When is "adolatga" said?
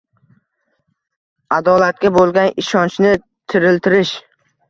1.57-2.11